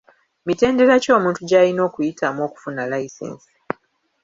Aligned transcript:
Mitendera 0.45 0.93
ki 1.03 1.09
omuntu 1.17 1.41
gy'ayina 1.49 1.81
okuyitamu 1.87 2.39
okufuna 2.47 2.81
layisinsi. 2.91 3.51